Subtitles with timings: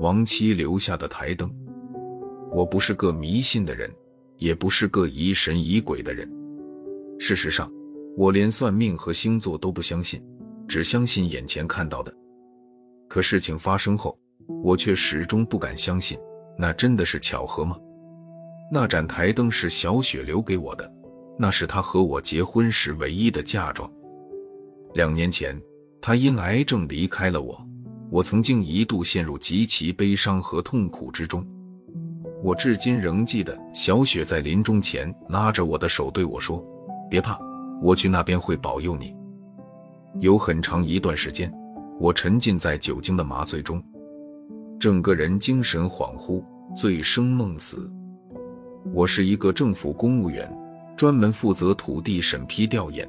[0.00, 1.50] 亡妻留下的台灯。
[2.50, 3.90] 我不是个迷信的人，
[4.36, 6.28] 也不是个疑神疑鬼的人。
[7.18, 7.70] 事实上，
[8.16, 10.20] 我连算命和星座都不相信，
[10.66, 12.12] 只相信眼前看到的。
[13.08, 14.18] 可事情发生后，
[14.64, 16.18] 我却始终不敢相信，
[16.56, 17.76] 那真的是巧合吗？
[18.72, 20.90] 那盏台灯是小雪留给我的，
[21.38, 23.90] 那是她和我结婚时唯一的嫁妆。
[24.94, 25.60] 两年前，
[26.00, 27.60] 他因癌症离开了我，
[28.10, 31.46] 我曾经一度陷入极其悲伤和痛苦之中。
[32.42, 36.64] 我至今仍记得小雪在临终前拉着我的手对我说
[37.10, 37.36] ：“别怕，
[37.82, 39.14] 我去那边会保佑你。”
[40.20, 41.52] 有很长一段时间，
[41.98, 43.82] 我沉浸在酒精的麻醉中，
[44.78, 46.42] 整个人精神恍惚，
[46.76, 47.90] 醉生梦死。
[48.94, 50.50] 我是一个政府公务员，
[50.96, 53.06] 专门负责土地审批调研。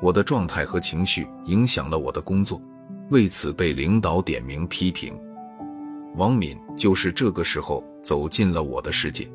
[0.00, 2.60] 我的状态和情绪影响了我的工作，
[3.10, 5.18] 为此被领导点名批评。
[6.16, 9.28] 王敏就是这个时候走进了我的世界。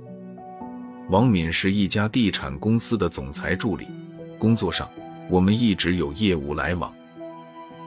[1.09, 3.87] 王敏是一家地产公司的总裁助理，
[4.39, 4.87] 工作上
[5.29, 6.93] 我们一直有业务来往。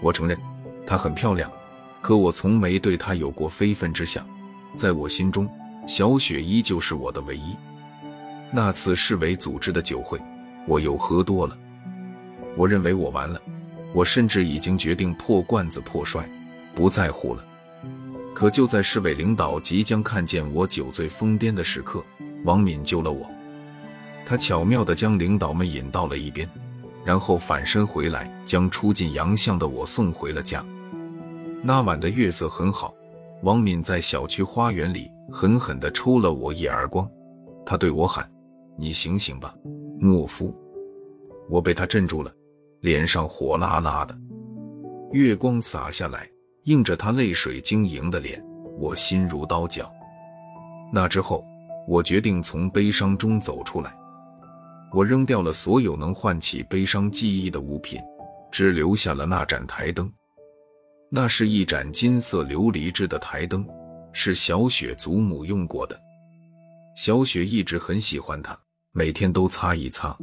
[0.00, 0.38] 我承认
[0.86, 1.50] 她很漂亮，
[2.02, 4.26] 可我从没对她有过非分之想。
[4.76, 5.48] 在我心中，
[5.86, 7.56] 小雪依旧是我的唯一。
[8.52, 10.20] 那次市委组织的酒会，
[10.66, 11.56] 我又喝多了。
[12.56, 13.40] 我认为我完了，
[13.92, 16.28] 我甚至已经决定破罐子破摔，
[16.74, 17.44] 不在乎了。
[18.34, 22.04] 可就在市委领导即将看见我酒醉疯癫的时刻，
[22.44, 23.26] 王敏救了我。
[24.26, 26.48] 他巧妙地将领导们引到了一边，
[27.04, 30.64] 然后反身回来，将出尽洋相的我送回了家。
[31.62, 32.94] 那晚的月色很好，
[33.42, 37.08] 王敏在小区花园里狠狠地抽了我一耳光，
[37.66, 38.28] 他对我喊
[38.76, 39.54] ：“你醒醒吧，
[40.00, 40.54] 懦夫！”
[41.48, 42.32] 我被他镇住了，
[42.84, 44.14] 脸上火辣辣的，
[45.12, 46.28] 月光洒下来。
[46.64, 48.42] 映着他泪水晶莹的脸，
[48.78, 49.90] 我心如刀绞。
[50.92, 51.42] 那之后，
[51.88, 53.96] 我决定从悲伤中走出来。
[54.92, 57.98] 我扔掉了所有能唤起悲伤记忆的物品，
[58.52, 60.12] 只留下了那盏台灯。
[61.10, 63.66] 那是一盏金色琉璃制的台灯，
[64.12, 65.98] 是小雪祖母用过的。
[66.94, 68.54] 小雪一直很喜欢它，
[68.92, 70.14] 每天都擦一擦。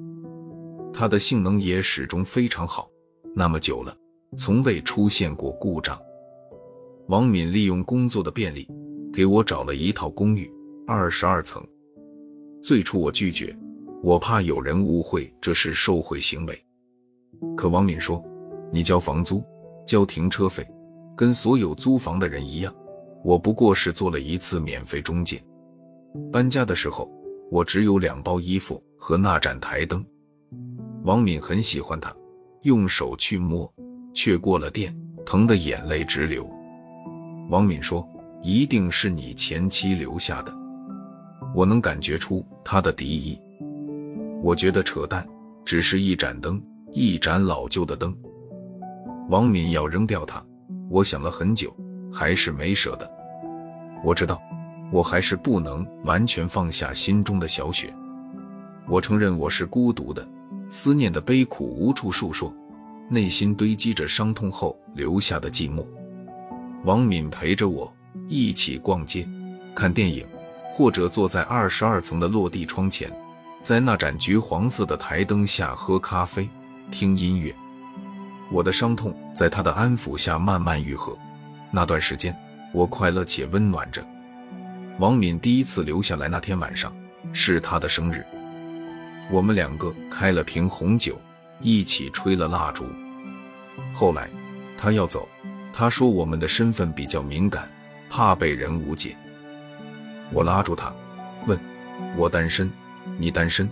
[1.02, 2.88] 它的性能也始终非常好，
[3.36, 3.98] 那么久了，
[4.38, 6.00] 从未出现过故障。
[7.08, 8.70] 王敏利用工作的便利，
[9.12, 10.48] 给我找了一套公寓，
[10.86, 11.60] 二十二层。
[12.62, 13.58] 最初我拒绝，
[14.04, 16.64] 我怕有人误会这是受贿行为。
[17.58, 18.24] 可王敏说
[18.72, 19.44] ：“你交房租，
[19.88, 20.64] 交停车费，
[21.18, 22.72] 跟所有租房的人一样。
[23.24, 25.44] 我不过是做了一次免费中介。
[26.32, 27.10] 搬家的时候，
[27.50, 30.06] 我只有两包衣服和那盏台灯。
[31.04, 32.14] 王敏很喜欢他，
[32.62, 33.72] 用手去摸，
[34.14, 34.96] 却过了电，
[35.26, 36.50] 疼得眼泪直流。”
[37.50, 38.08] 王敏说
[38.44, 40.54] ：“一定是你前妻留下的。”
[41.54, 43.40] 我能感觉出他的敌意。
[44.42, 45.28] 我觉得扯淡，
[45.66, 46.62] 只是一盏灯，
[46.94, 48.16] 一盏老旧的灯。
[49.30, 50.44] 王敏要扔掉它，
[50.90, 51.76] 我想了很久，
[52.12, 53.10] 还是没舍得。
[54.04, 54.42] 我知道，
[54.92, 57.94] 我还是不能完全放下心中的小雪。
[58.88, 60.26] 我承认我是孤独的，
[60.72, 62.52] 思念的悲苦无处诉说，
[63.10, 65.86] 内心堆积着伤痛后留下的寂寞。
[66.86, 67.94] 王敏陪着我
[68.30, 69.28] 一起逛街、
[69.76, 70.26] 看电影，
[70.74, 73.12] 或者坐在二十二层的落地窗前，
[73.62, 76.50] 在那盏橘黄色的台灯下喝咖啡、
[76.90, 77.54] 听音乐。
[78.50, 81.18] 我的伤痛在他的安抚下慢慢愈合。
[81.70, 82.34] 那段时间，
[82.74, 84.02] 我快乐且温暖着。
[85.00, 86.94] 王敏第一次留下来那天晚上
[87.34, 88.26] 是他的生日，
[89.30, 91.20] 我们两个开了瓶红酒，
[91.60, 92.86] 一起吹了蜡烛。
[93.94, 94.30] 后来，
[94.78, 95.28] 他要走。
[95.74, 97.72] 他说：“我们的身份比较敏感，
[98.10, 99.16] 怕被人误解。”
[100.34, 100.94] 我拉住他，
[101.48, 101.58] 问
[102.18, 102.70] ：“我单身，
[103.18, 103.70] 你单身，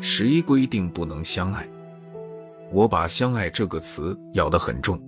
[0.00, 1.68] 谁规定不能相爱？”
[2.72, 4.98] 我把“相爱”这个词咬得很重，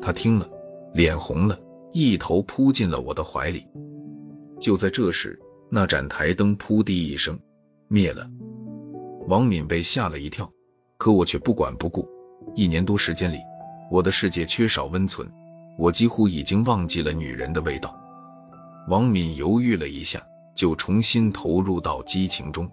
[0.00, 0.46] 他听了，
[0.92, 1.58] 脸红了，
[1.94, 3.66] 一头扑进了我的怀里。
[4.60, 5.40] 就在这时，
[5.70, 7.38] 那盏台灯“扑地”一声
[7.88, 8.28] 灭了。
[9.26, 10.50] 王敏被吓了一跳，
[10.98, 12.08] 可我却不管不顾。
[12.54, 13.38] 一年多时间里，
[13.90, 15.28] 我的世界缺少温存。
[15.76, 17.98] 我几乎已经忘记了女人的味道。
[18.88, 20.24] 王敏犹豫了一下，
[20.54, 22.70] 就重新投入到激情中。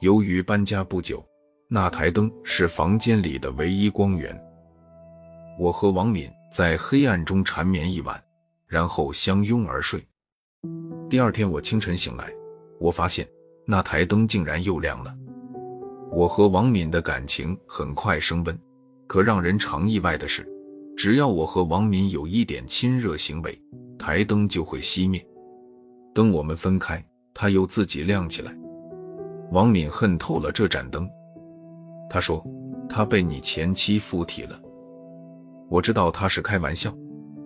[0.00, 1.22] 由于搬家不久，
[1.68, 4.34] 那台灯是房间里的唯一光源。
[5.58, 8.18] 我和王敏在黑暗中缠绵一晚，
[8.66, 10.02] 然后相拥而睡。
[11.10, 12.32] 第二天我清晨醒来，
[12.78, 13.28] 我发现
[13.66, 15.14] 那台灯竟然又亮了。
[16.10, 18.58] 我和王敏的感情很快升温，
[19.06, 20.46] 可让人常意外的是。
[20.96, 23.56] 只要我和王敏有一点亲热行为，
[23.96, 25.24] 台灯就会熄灭。
[26.12, 28.52] 等我们分开，它又自己亮起来。
[29.52, 31.08] 王敏恨透了这盏灯。
[32.10, 32.44] 他说
[32.88, 34.60] ：“他被你前妻附体了。”
[35.70, 36.92] 我知道他是开玩笑，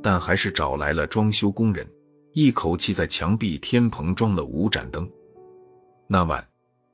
[0.02, 1.86] 但还是找来了装修工人，
[2.32, 5.06] 一口气在墙壁天棚装了五盏灯。
[6.06, 6.42] 那晚，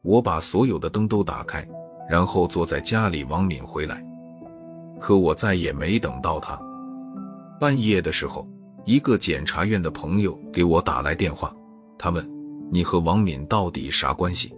[0.08, 1.62] 我把所有的灯都打开，
[2.08, 3.24] 然后坐在家里。
[3.24, 4.02] 王敏回来，
[4.98, 6.58] 可我再也没等到他。
[7.60, 8.48] 半夜的时候，
[8.86, 11.54] 一个检察院的朋友给我打来电话，
[11.98, 12.26] 他问
[12.72, 14.50] ：“你和王敏到底啥关系？”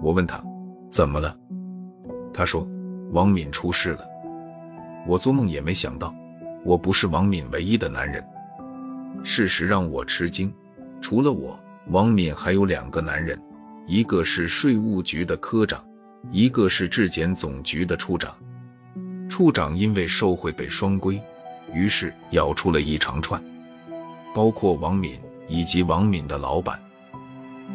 [0.00, 0.40] 我问他
[0.88, 1.36] ：“怎么了？”
[2.32, 2.64] 他说
[3.10, 4.06] ：“王敏出事了。”
[5.08, 6.14] 我做梦也没想到，
[6.64, 8.24] 我不是王敏唯一的男人。
[9.24, 10.54] 事实让我吃惊，
[11.00, 13.36] 除了我，王敏还有两个男人，
[13.86, 15.82] 一个是税务局的科长，
[16.30, 18.34] 一个是质检总局的处长。
[19.28, 21.20] 处长因为受贿被双规，
[21.72, 23.42] 于是咬出了一长串，
[24.34, 25.18] 包括王敏
[25.48, 26.80] 以及王敏的老板。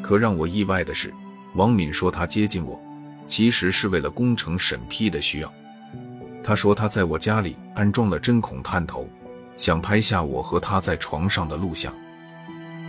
[0.02, 1.14] 可让我意外的是，
[1.56, 2.80] 王敏说他接近我。
[3.28, 5.54] 其实是为了工程审批的需要。
[6.42, 9.06] 他说他在我家里安装了针孔探头，
[9.58, 11.94] 想拍下我和他在床上的录像。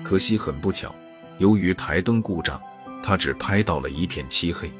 [0.04, 0.94] 可惜很不巧，
[1.38, 2.60] 由于台灯故障，
[3.08, 4.70] 他只拍到了一片漆黑。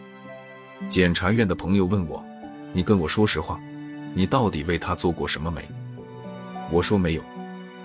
[0.86, 2.22] 检察院的朋友问我
[2.74, 3.58] ：“你跟我说实话，
[4.12, 5.62] 你到底为他做过什么没？”
[6.70, 7.22] 我说没有。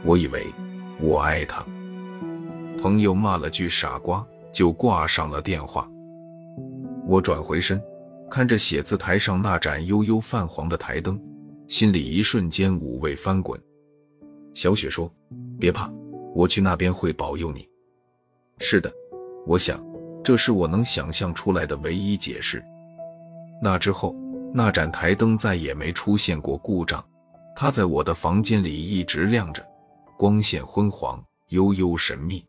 [0.03, 0.45] 我以为
[0.99, 1.65] 我爱他。
[2.81, 5.89] 朋友骂了句傻瓜，就挂上了电话。
[7.07, 7.81] 我转回身，
[8.29, 11.17] 看着写字台上那盏悠悠泛黄的台灯，
[11.69, 13.57] 心里一瞬间五味翻滚。
[14.53, 15.09] 小雪说
[15.57, 15.89] ：“别怕，
[16.35, 17.65] 我去那边会保佑你。”
[18.59, 18.91] 是的，
[19.47, 19.81] 我想，
[20.23, 22.63] 这是我能想象出来的唯一解释。
[23.61, 24.15] 那之后，
[24.53, 27.03] 那盏台灯再也没出现过故障，
[27.55, 29.65] 它在我的房间里一直亮着，
[30.17, 32.45] 光线昏黄，悠悠神秘。